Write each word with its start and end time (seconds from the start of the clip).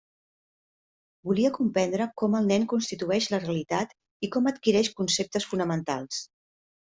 Volia 1.31 1.51
comprendre 1.57 2.07
com 2.21 2.37
el 2.39 2.47
nen 2.53 2.65
constitueix 2.71 3.27
la 3.33 3.41
realitat 3.43 3.93
i 4.29 4.29
com 4.37 4.49
adquireix 4.53 4.89
conceptes 5.01 5.49
fonamentals. 5.53 6.23